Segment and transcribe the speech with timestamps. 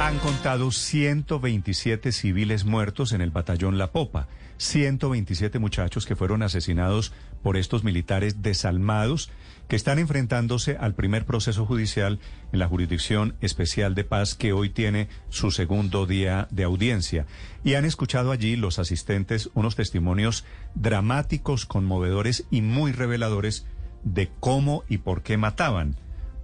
[0.00, 7.12] Han contado 127 civiles muertos en el batallón La Popa, 127 muchachos que fueron asesinados
[7.42, 9.30] por estos militares desalmados
[9.68, 12.18] que están enfrentándose al primer proceso judicial
[12.50, 17.26] en la Jurisdicción Especial de Paz que hoy tiene su segundo día de audiencia.
[17.62, 23.66] Y han escuchado allí los asistentes unos testimonios dramáticos, conmovedores y muy reveladores
[24.02, 25.94] de cómo y por qué mataban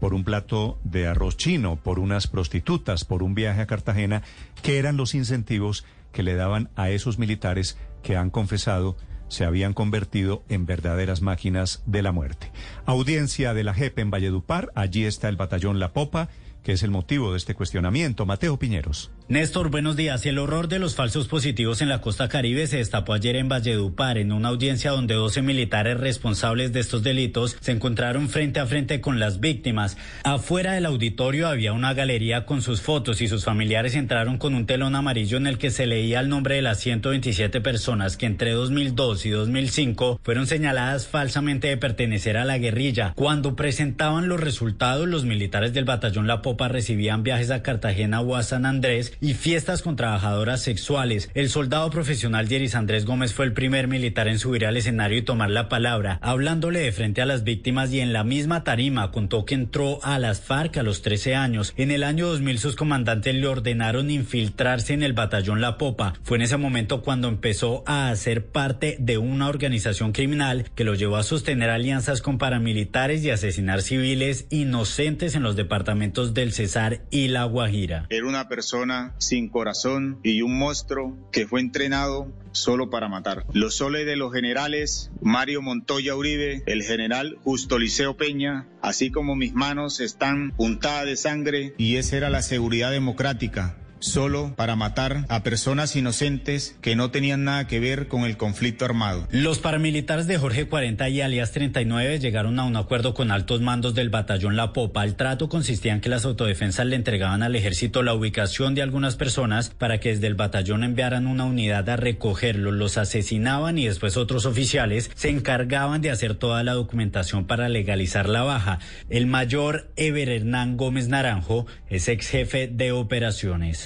[0.01, 4.23] por un plato de arroz chino, por unas prostitutas, por un viaje a Cartagena,
[4.63, 8.97] que eran los incentivos que le daban a esos militares que han confesado
[9.29, 12.53] se habían convertido en verdaderas máquinas de la muerte.
[12.85, 16.29] Audiencia de la JEP en Valledupar, allí está el batallón La Popa,
[16.63, 18.27] que es el motivo de este cuestionamiento.
[18.27, 19.11] Mateo Piñeros.
[19.29, 20.25] Néstor, buenos días.
[20.25, 24.19] El horror de los falsos positivos en la costa caribe se destapó ayer en Valledupar,
[24.19, 29.01] en una audiencia donde 12 militares responsables de estos delitos se encontraron frente a frente
[29.01, 29.97] con las víctimas.
[30.23, 34.65] Afuera del auditorio había una galería con sus fotos y sus familiares entraron con un
[34.65, 38.53] telón amarillo en el que se leía el nombre de las 127 personas que entre
[38.53, 43.13] 2002 y 2005 fueron señaladas falsamente de pertenecer a la guerrilla.
[43.17, 48.37] Cuando presentaban los resultados, los militares del batallón La Popa recibían viajes a Cartagena o
[48.37, 51.31] a San Andrés y fiestas con trabajadoras sexuales.
[51.35, 55.23] El soldado profesional Yeris Andrés Gómez fue el primer militar en subir al escenario y
[55.23, 59.45] tomar la palabra, hablándole de frente a las víctimas y en la misma tarima contó
[59.45, 61.75] que entró a las FARC a los 13 años.
[61.77, 66.15] En el año 2000 sus comandantes le ordenaron infiltrarse en el batallón La Popa.
[66.23, 70.95] Fue en ese momento cuando empezó a hacer parte de una organización criminal que lo
[70.95, 77.01] llevó a sostener alianzas con paramilitares y asesinar civiles inocentes en los departamentos del Cesar
[77.11, 78.07] y La Guajira.
[78.11, 83.45] Era una persona sin corazón y un monstruo que fue entrenado solo para matar.
[83.53, 89.37] Los soles de los generales Mario Montoya Uribe, el general Justo Liceo Peña, así como
[89.37, 95.25] mis manos están puntadas de sangre y esa era la seguridad democrática solo para matar
[95.29, 99.27] a personas inocentes que no tenían nada que ver con el conflicto armado.
[99.31, 103.95] Los paramilitares de Jorge 40 y alias 39 llegaron a un acuerdo con altos mandos
[103.95, 105.05] del batallón La Popa.
[105.05, 109.17] El trato consistía en que las autodefensas le entregaban al ejército la ubicación de algunas
[109.17, 114.17] personas para que desde el batallón enviaran una unidad a recogerlos, los asesinaban y después
[114.17, 118.79] otros oficiales se encargaban de hacer toda la documentación para legalizar la baja.
[119.09, 123.86] El mayor Ever Hernán Gómez Naranjo es ex jefe de operaciones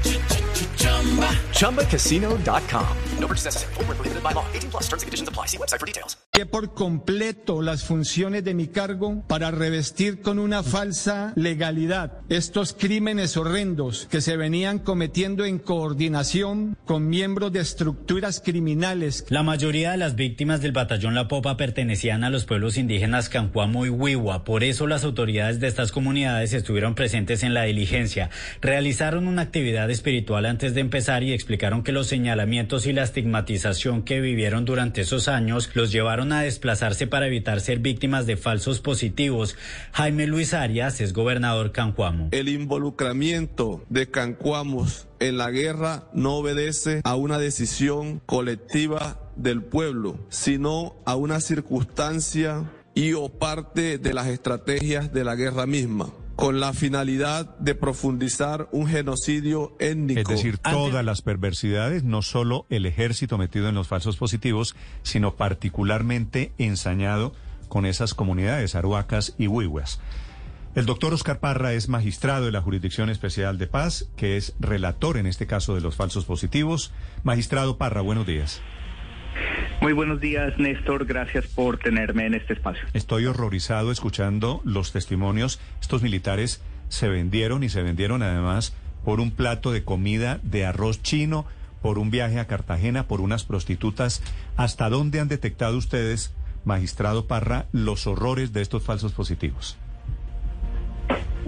[1.17, 1.50] 吧。
[1.61, 2.87] ChumbaCasino.com.
[3.19, 3.73] No purchase necessary.
[3.75, 4.45] Full prohibited by law.
[4.51, 5.45] 18 plus terms and conditions apply.
[5.45, 6.17] See website for details.
[6.49, 13.37] Por completo las funciones de mi cargo para revestir con una falsa legalidad estos crímenes
[13.37, 19.25] horrendos que se venían cometiendo en coordinación con miembros de estructuras criminales.
[19.29, 23.85] La mayoría de las víctimas del batallón La Popa pertenecían a los pueblos indígenas Cancuamo
[23.85, 24.43] y Huiwa.
[24.43, 28.31] Por eso las autoridades de estas comunidades estuvieron presentes en la diligencia.
[28.61, 34.03] Realizaron una actividad espiritual antes de empezar y explicaron que los señalamientos y la estigmatización
[34.03, 38.79] que vivieron durante esos años los llevaron a desplazarse para evitar ser víctimas de falsos
[38.79, 39.57] positivos.
[39.91, 42.29] Jaime Luis Arias es gobernador Cancuamo.
[42.31, 50.25] El involucramiento de Cancuamos en la guerra no obedece a una decisión colectiva del pueblo,
[50.29, 52.63] sino a una circunstancia
[52.93, 58.67] y o parte de las estrategias de la guerra misma con la finalidad de profundizar
[58.71, 60.21] un genocidio étnico.
[60.21, 65.35] Es decir, todas las perversidades, no solo el ejército metido en los falsos positivos, sino
[65.35, 67.33] particularmente ensañado
[67.69, 69.99] con esas comunidades aruacas y huihuas.
[70.73, 75.17] El doctor Oscar Parra es magistrado de la Jurisdicción Especial de Paz, que es relator
[75.17, 76.91] en este caso de los falsos positivos.
[77.23, 78.61] Magistrado Parra, buenos días.
[79.81, 81.05] Muy buenos días, Néstor.
[81.05, 82.87] Gracias por tenerme en este espacio.
[82.93, 85.59] Estoy horrorizado escuchando los testimonios.
[85.81, 91.01] Estos militares se vendieron y se vendieron además por un plato de comida de arroz
[91.01, 91.45] chino,
[91.81, 94.21] por un viaje a Cartagena, por unas prostitutas.
[94.55, 99.79] ¿Hasta dónde han detectado ustedes, magistrado Parra, los horrores de estos falsos positivos?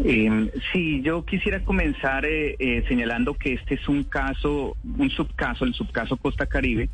[0.04, 5.66] Eh, sí, yo quisiera comenzar eh, eh, señalando que este es un caso, un subcaso,
[5.66, 6.90] el subcaso Costa Caribe,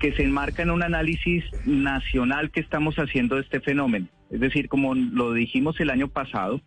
[0.00, 4.06] que se enmarca en un análisis nacional que estamos haciendo de este fenómeno.
[4.30, 6.60] Es decir, como lo dijimos el año pasado,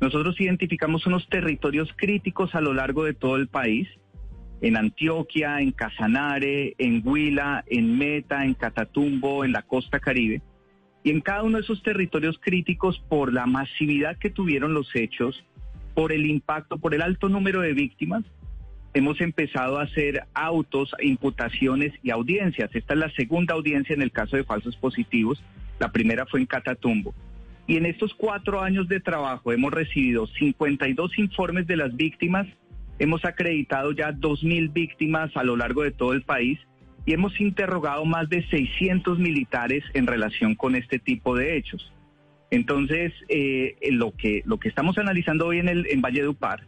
[0.00, 3.88] nosotros identificamos unos territorios críticos a lo largo de todo el país,
[4.62, 10.40] en Antioquia, en Casanare, en Huila, en Meta, en Catatumbo, en la costa caribe.
[11.02, 15.44] Y en cada uno de esos territorios críticos, por la masividad que tuvieron los hechos,
[15.94, 18.22] por el impacto, por el alto número de víctimas,
[18.94, 22.70] hemos empezado a hacer autos, imputaciones y audiencias.
[22.74, 25.42] Esta es la segunda audiencia en el caso de falsos positivos.
[25.78, 27.14] La primera fue en Catatumbo.
[27.66, 32.48] Y en estos cuatro años de trabajo hemos recibido 52 informes de las víctimas,
[32.98, 36.58] hemos acreditado ya 2.000 víctimas a lo largo de todo el país
[37.06, 41.92] y hemos interrogado más de 600 militares en relación con este tipo de hechos.
[42.50, 46.66] Entonces, eh, lo, que, lo que estamos analizando hoy en, el, en Valle Upar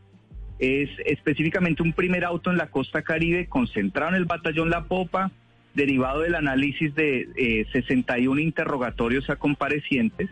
[0.62, 5.32] es específicamente un primer auto en la costa caribe concentrado en el batallón La Popa,
[5.74, 10.30] derivado del análisis de 61 eh, interrogatorios a comparecientes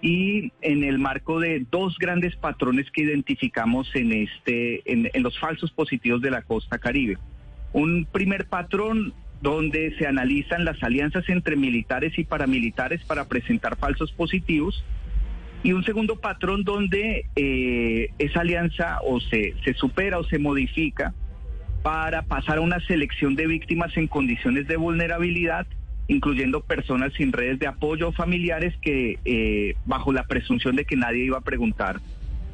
[0.00, 5.36] y en el marco de dos grandes patrones que identificamos en, este, en, en los
[5.36, 7.18] falsos positivos de la costa caribe.
[7.72, 14.12] Un primer patrón donde se analizan las alianzas entre militares y paramilitares para presentar falsos
[14.12, 14.84] positivos
[15.66, 21.12] y un segundo patrón donde eh, esa alianza o se, se supera o se modifica
[21.82, 25.66] para pasar a una selección de víctimas en condiciones de vulnerabilidad,
[26.06, 30.94] incluyendo personas sin redes de apoyo o familiares que eh, bajo la presunción de que
[30.94, 32.00] nadie iba a preguntar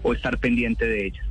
[0.03, 1.27] o estar pendiente de ellas.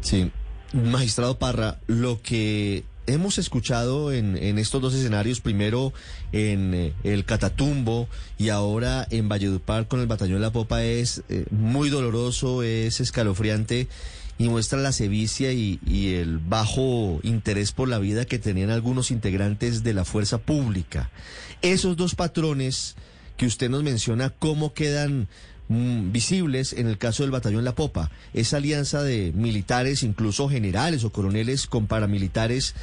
[0.00, 0.30] Sí,
[0.74, 5.92] magistrado Parra, lo que hemos escuchado en, estos dos escenarios, primero
[6.32, 8.08] en eh, el Catatumbo
[8.38, 13.88] y ahora en Valledupar con el Batallón La Popa, es eh, muy doloroso, es escalofriante
[14.38, 19.10] y muestra la sevicia y, y, el bajo interés por la vida que tenían algunos
[19.10, 21.10] integrantes de la fuerza pública.
[21.60, 22.96] Esos dos patrones
[23.36, 25.28] que usted nos menciona, ¿cómo quedan
[25.72, 31.02] Mm, visibles en el caso del batallón La Popa, esa alianza de militares, incluso generales
[31.02, 32.74] o coroneles con paramilitares,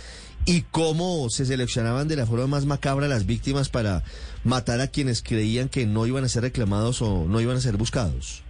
[0.48, 4.02] y cómo se seleccionaban de la forma más macabra las víctimas para
[4.44, 7.78] matar a quienes creían que no iban a ser reclamados o no iban a ser
[7.78, 8.44] buscados.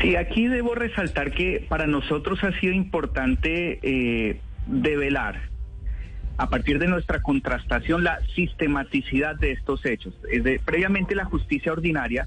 [0.00, 5.40] Sí, aquí debo resaltar que para nosotros ha sido importante eh, develar
[6.36, 10.14] a partir de nuestra contrastación la sistematicidad de estos hechos.
[10.64, 12.26] previamente la justicia ordinaria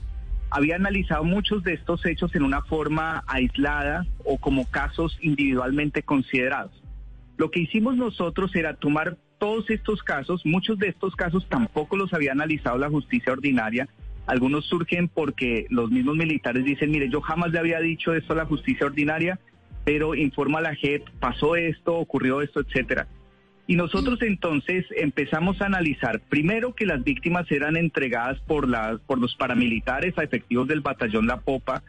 [0.52, 6.84] había analizado muchos de estos hechos en una forma aislada o como casos individualmente considerados.
[7.38, 12.14] Lo que hicimos nosotros era tomar todos estos casos, muchos de estos casos tampoco los
[12.14, 13.88] había analizado la justicia ordinaria,
[14.28, 18.36] algunos surgen porque los mismos militares dicen, mire, yo jamás le había dicho esto a
[18.36, 19.40] la justicia ordinaria,
[19.84, 23.08] pero informa la JEP, pasó esto, ocurrió esto, etcétera.
[23.68, 29.20] Y nosotros entonces empezamos a analizar, primero que las víctimas eran entregadas por, las, por
[29.20, 31.84] los paramilitares a efectivos del batallón La Popa,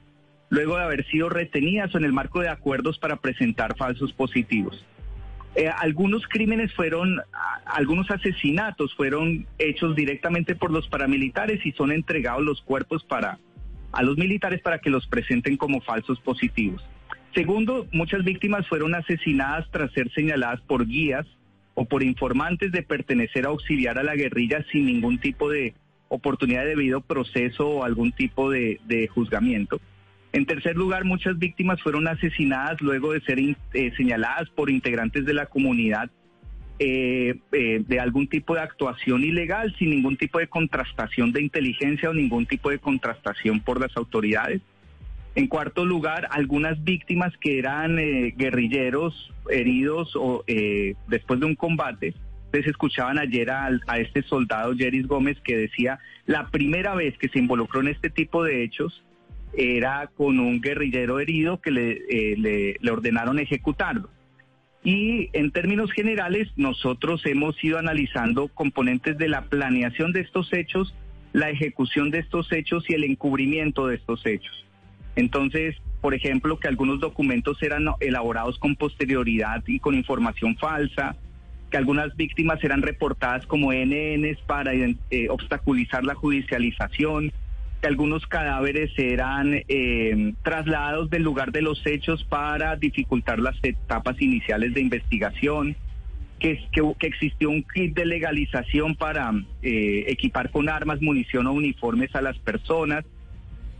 [0.50, 4.84] luego de haber sido retenidas en el marco de acuerdos para presentar falsos positivos.
[5.54, 7.20] Eh, algunos crímenes fueron,
[7.66, 13.38] algunos asesinatos fueron hechos directamente por los paramilitares y son entregados los cuerpos para,
[13.92, 16.82] a los militares para que los presenten como falsos positivos.
[17.34, 21.26] Segundo, muchas víctimas fueron asesinadas tras ser señaladas por guías
[21.74, 25.74] o por informantes de pertenecer a auxiliar a la guerrilla sin ningún tipo de
[26.08, 29.80] oportunidad de debido proceso o algún tipo de, juzgamiento.
[30.32, 35.34] En tercer lugar, muchas víctimas fueron asesinadas luego de ser eh, señaladas por integrantes de
[35.34, 36.10] la comunidad
[36.78, 42.10] eh, eh, de algún tipo de actuación ilegal sin ningún tipo de contrastación de inteligencia
[42.10, 44.62] o ningún tipo de contrastación por las autoridades.
[45.34, 51.54] En cuarto lugar, algunas víctimas que eran eh, guerrilleros heridos o eh, después de un
[51.54, 52.14] combate.
[52.46, 57.38] Ustedes escuchaban ayer a, este soldado Jeris Gómez que decía la primera vez que se
[57.38, 59.02] involucró en este tipo de hechos
[59.54, 64.10] era con un guerrillero herido que eh, le ordenaron ejecutarlo.
[64.84, 70.94] Y en términos generales, nosotros hemos ido analizando componentes de la planeación de estos hechos,
[71.32, 74.66] la ejecución de estos hechos y el encubrimiento de estos hechos.
[75.16, 81.16] Entonces, por ejemplo, que algunos documentos eran elaborados con posterioridad y con información falsa,
[81.70, 84.92] que algunas víctimas eran reportadas como NNs para eh,
[85.30, 87.32] obstaculizar la judicialización,
[87.80, 94.20] que algunos cadáveres eran eh, trasladados del lugar de los hechos para dificultar las etapas
[94.20, 95.76] iniciales de investigación,
[96.38, 96.58] que,
[97.00, 102.36] existió un kit de legalización para eh, equipar con armas, munición o uniformes a las
[102.38, 103.04] personas,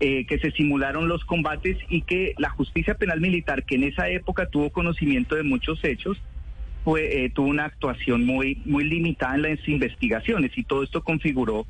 [0.04, 4.08] eh, que se simularon los combates y que la justicia penal militar, que en esa
[4.08, 6.18] época tuvo conocimiento de muchos hechos,
[6.82, 11.68] fue, eh, tuvo una actuación muy, muy limitada en las investigaciones y todo esto configuró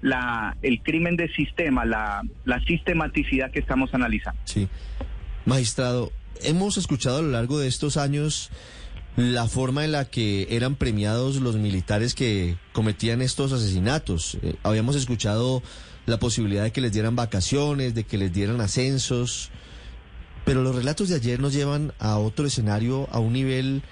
[0.00, 4.40] la, el crimen de sistema, la, la sistematicidad que estamos analizando.
[4.46, 4.66] Sí.
[5.44, 6.10] Magistrado,
[6.42, 8.50] hemos escuchado a lo largo de estos años
[9.16, 14.38] la forma en la que eran premiados los militares que cometían estos asesinatos.
[14.40, 15.62] Eh, habíamos escuchado
[16.06, 19.50] la posibilidad de que les dieran vacaciones, de que les dieran ascensos,
[20.44, 23.82] pero los relatos de ayer nos llevan a otro escenario, a un nivel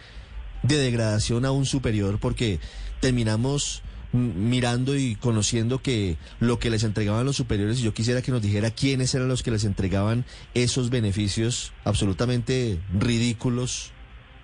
[0.62, 2.60] de degradación aún superior, porque
[3.00, 8.30] terminamos mirando y conociendo que lo que les entregaban los superiores, y yo quisiera que
[8.30, 13.90] nos dijera quiénes eran los que les entregaban esos beneficios absolutamente ridículos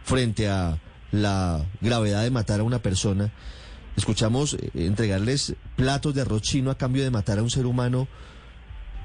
[0.05, 0.79] frente a
[1.13, 3.31] la gravedad de matar a una persona.
[3.99, 8.07] Escuchamos eh, entregarles platos de arroz chino a cambio de matar a un ser humano,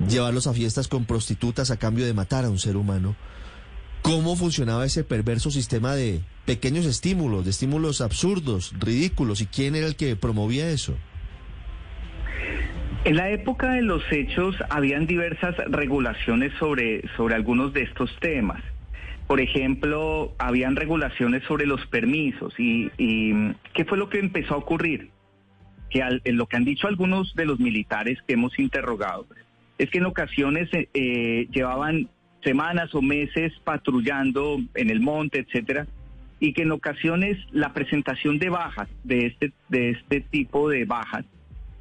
[0.08, 3.16] llevarlos a fiestas con prostitutas a cambio de matar a un ser humano.
[4.04, 9.42] ¿Cómo funcionaba ese perverso sistema de pequeños estímulos, de estímulos absurdos, ridículos?
[9.42, 10.96] ¿Y quién era el que promovía eso?
[13.04, 18.62] En la época de los hechos habían diversas regulaciones sobre, sobre algunos de estos temas.
[19.34, 22.54] Por ejemplo, habían regulaciones sobre los permisos.
[22.60, 22.92] ¿Y,
[23.74, 25.10] qué fue lo que empezó a ocurrir?
[25.90, 29.26] Que en lo que han dicho algunos de los militares que hemos interrogado,
[29.80, 32.10] es que en ocasiones eh, eh, llevaban
[32.44, 35.88] semanas o meses patrullando en el monte, etcétera,
[36.40, 41.26] y que en ocasiones la presentación de bajas, de este, de este tipo de bajas,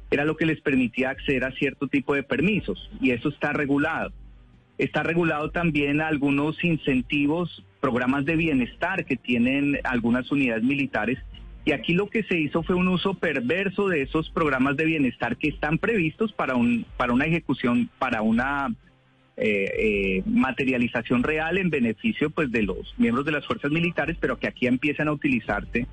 [0.09, 4.11] era lo que les permitía acceder a cierto tipo de permisos, y eso está regulado.
[4.77, 11.19] Está regulado también algunos incentivos, programas de bienestar que tienen algunas unidades militares,
[11.65, 15.37] y aquí lo que se hizo fue un uso perverso de esos programas de bienestar
[15.37, 18.73] que están previstos para, un, para una ejecución, para una
[19.37, 24.37] eh, eh, materialización real en beneficio pues de los miembros de las fuerzas militares, pero
[24.37, 25.87] que aquí empiezan a utilizarse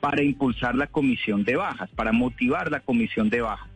[0.00, 3.73] para impulsar la comisión de bajas, para motivar la comisión de bajas.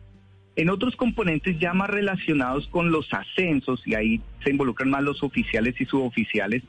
[0.59, 5.23] En otros componentes ya más relacionados con los ascensos, y ahí se involucran más los
[5.23, 6.63] oficiales y suboficiales,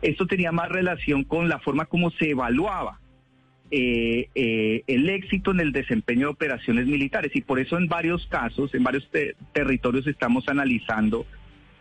[0.00, 2.98] esto tenía más relación con la forma como se evaluaba
[3.70, 4.30] eh,
[4.86, 7.30] el éxito en el desempeño de operaciones militares.
[7.34, 9.06] Y por eso en varios casos, en varios
[9.52, 11.26] territorios estamos analizando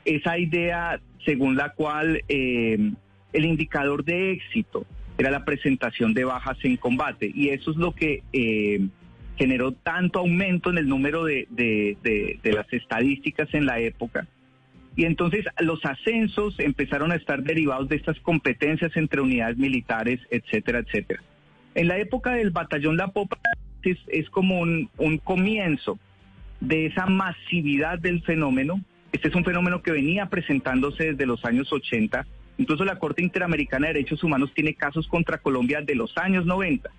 [0.03, 2.91] esa idea según la cual eh,
[3.31, 4.85] el indicador de éxito
[5.17, 8.89] era la presentación de bajas en combate y eso es lo que eh,
[9.37, 14.27] generó tanto aumento en el número de, de, las estadísticas en la época.
[14.95, 20.79] Y entonces los ascensos empezaron a estar derivados de estas competencias entre unidades militares, etcétera,
[20.79, 21.21] etcétera.
[21.73, 23.37] En la época del batallón La Popa
[23.83, 25.99] es, es como un, un comienzo
[26.61, 28.79] de esa masividad del fenómeno
[29.15, 32.27] este es un fenómeno que venía presentándose desde los años 80.
[32.57, 36.89] Incluso la Corte Interamericana de Derechos Humanos tiene casos contra Colombia de los años 90.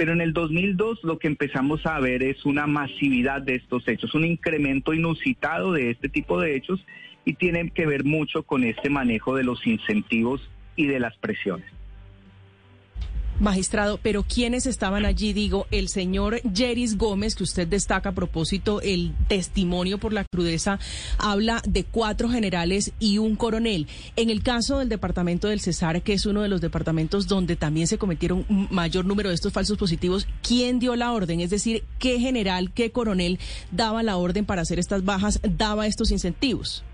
[0.00, 4.14] Pero en el 2002 lo que empezamos a ver es una masividad de estos hechos,
[4.14, 6.82] un incremento inusitado de este tipo de hechos
[7.26, 10.40] y tiene que ver mucho con este manejo de los incentivos
[10.74, 11.70] y de las presiones.
[13.40, 15.32] Magistrado, pero ¿quiénes estaban allí?
[15.32, 20.78] Digo, el señor Jeris Gómez, que usted destaca a propósito el testimonio por la crudeza,
[21.16, 23.86] habla de cuatro generales y un coronel.
[24.16, 27.86] En el caso del departamento del Cesar, que es uno de los departamentos donde también
[27.86, 31.40] se cometieron un mayor número de estos falsos positivos, ¿quién dio la orden?
[31.40, 33.38] Es decir, ¿qué general, qué coronel
[33.72, 36.84] daba la orden para hacer estas bajas, daba estos incentivos?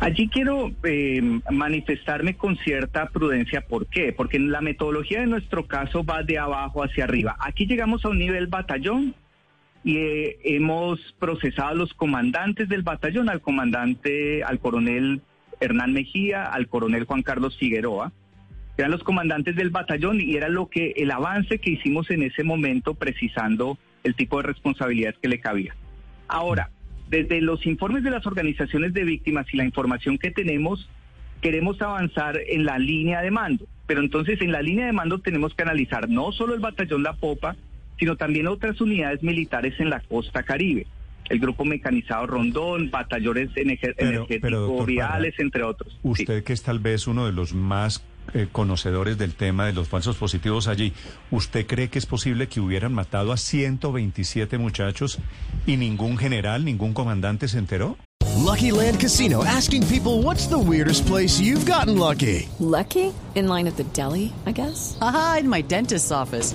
[0.00, 3.60] Allí quiero eh, manifestarme con cierta prudencia.
[3.60, 4.14] ¿Por qué?
[4.14, 7.36] Porque la metodología de nuestro caso va de abajo hacia arriba.
[7.38, 9.14] Aquí llegamos a un nivel batallón
[9.84, 15.20] y eh, hemos procesado a los comandantes del batallón, al comandante, al coronel
[15.60, 18.10] Hernán Mejía, al coronel Juan Carlos Figueroa.
[18.78, 22.42] Eran los comandantes del batallón y era lo que el avance que hicimos en ese
[22.42, 25.76] momento precisando el tipo de responsabilidades que le cabía.
[26.26, 26.70] Ahora,
[27.10, 30.88] desde los informes de las organizaciones de víctimas y la información que tenemos,
[31.40, 33.66] queremos avanzar en la línea de mando.
[33.86, 37.14] Pero entonces en la línea de mando tenemos que analizar no solo el batallón La
[37.14, 37.56] Popa,
[37.98, 40.86] sino también otras unidades militares en la costa caribe.
[41.28, 45.98] El grupo mecanizado Rondón, batallones energéticos viales, entre otros.
[46.02, 49.88] Usted que es tal vez uno de los más eh, conocedores del tema de los
[49.88, 50.92] falsos positivos allí,
[51.30, 55.18] ¿usted cree que es posible que hubieran matado a 127 muchachos
[55.66, 57.96] y ningún general, ningún comandante se enteró?
[58.36, 62.48] Lucky Land Casino asking people what's the weirdest place you've gotten lucky?
[62.58, 63.12] Lucky?
[63.34, 64.96] In line at the deli, I guess.
[65.00, 66.54] Aha, in my dentist's office.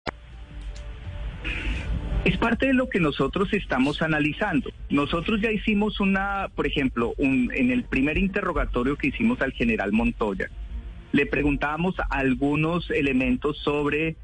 [2.23, 4.71] Es parte de lo que nosotros estamos analizando.
[4.91, 9.91] Nosotros ya hicimos una, por ejemplo, un, en el primer interrogatorio que hicimos al general
[9.91, 10.49] Montoya,
[11.13, 14.17] le preguntábamos algunos elementos sobre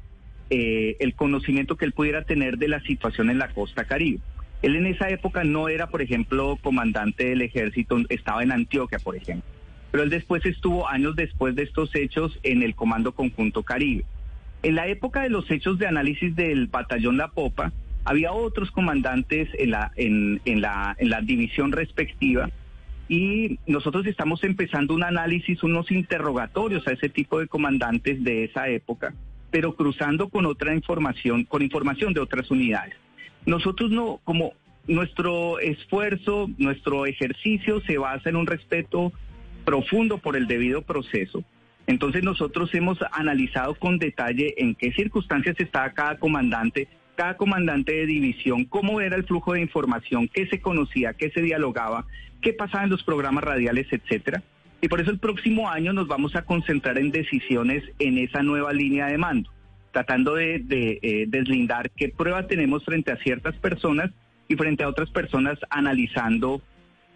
[0.48, 4.20] eh, el conocimiento que él pudiera tener de la situación en la costa caribe.
[4.62, 9.16] Él en esa época no era, por ejemplo, comandante del ejército, estaba en Antioquia, por
[9.16, 9.50] ejemplo.
[9.90, 14.04] Pero él después estuvo, años después de estos hechos, en el Comando Conjunto Caribe.
[14.62, 17.72] En la época de los hechos de análisis del batallón La Popa,
[18.04, 22.50] había otros comandantes en la, en, la, en la división respectiva
[23.08, 28.68] y nosotros estamos empezando un análisis, unos interrogatorios a ese tipo de comandantes de esa
[28.68, 29.14] época,
[29.50, 32.94] pero cruzando con otra información, con información de otras unidades.
[33.46, 34.52] Nosotros no, como
[34.86, 39.12] nuestro esfuerzo, nuestro ejercicio se basa en un respeto
[39.64, 41.44] profundo por el debido proceso.
[41.86, 48.06] Entonces nosotros hemos analizado con detalle en qué circunstancias estaba cada comandante, cada comandante de
[48.06, 52.06] división, cómo era el flujo de información, qué se conocía, qué se dialogaba,
[52.40, 54.44] qué pasaba en los programas radiales, etcétera.
[54.80, 58.72] Y por eso el próximo año nos vamos a concentrar en decisiones en esa nueva
[58.72, 59.50] línea de mando
[59.90, 60.62] tratando de,
[61.02, 64.12] eh, deslindar qué prueba tenemos frente a ciertas personas
[64.46, 66.62] y frente a otras personas analizando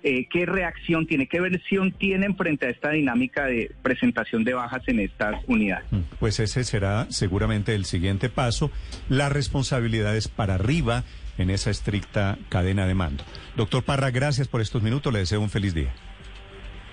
[0.02, 4.82] eh, qué reacción tiene, qué versión tienen frente a esta dinámica de presentación de bajas
[4.86, 5.86] en estas unidades.
[5.90, 8.70] Mm, pues ese será seguramente el siguiente paso.
[9.08, 11.04] Las responsabilidades para arriba
[11.38, 13.24] en esa estricta cadena de mando.
[13.56, 15.12] Doctor Parra, gracias por estos minutos.
[15.12, 15.92] Le deseo un feliz día.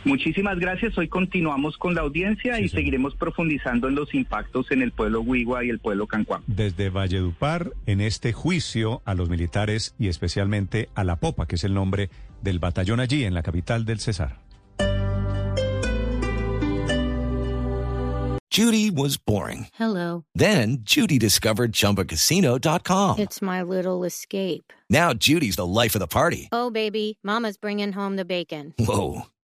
[0.06, 0.98] Muchísimas gracias.
[0.98, 5.64] Hoy continuamos con la audiencia y seguiremos profundizando en los impactos en el pueblo Huigua
[5.66, 6.42] y el pueblo Cancuán.
[6.48, 11.64] Desde Valledupar, en este juicio a los militares y especialmente a la Popa, que es
[11.64, 12.10] el nombre
[12.42, 14.40] del batallón allí en la capital del Cesar.
[18.52, 19.68] Judy was boring.
[19.76, 20.26] Hello.
[20.34, 23.20] Then Judy discovered chumbacasino.com.
[23.20, 24.74] It's my little escape.
[24.90, 26.50] Now Judy's the life of the party.
[26.52, 28.74] Oh, baby, Mama's bringing home the bacon.
[28.80, 29.28] Whoa.